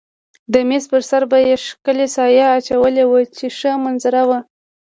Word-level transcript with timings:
د 0.53 0.55
مېز 0.69 0.83
پر 0.91 1.01
سر 1.09 1.23
به 1.31 1.37
یې 1.47 1.55
ښکلې 1.65 2.07
سایه 2.15 2.45
اچولې 2.57 3.05
وه 3.07 3.21
چې 3.37 3.45
ښه 3.57 3.71
منظر 3.83 4.15
و. 4.27 4.31